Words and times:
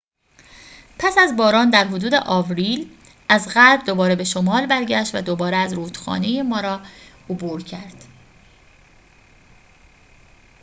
پس 0.99 1.17
از 1.17 1.35
باران 1.37 1.69
در 1.69 1.85
حدود 1.85 2.13
آوریل 2.25 2.89
از 3.29 3.49
غرب 3.55 3.85
دوباره 3.85 4.15
به 4.15 4.23
شمال 4.23 4.65
برگشت 4.65 5.15
و 5.15 5.21
دوباره 5.21 5.57
از 5.57 5.73
رودخانه 5.73 6.43
مارا 6.43 6.81
عبور 7.29 7.63
کرد 7.63 8.03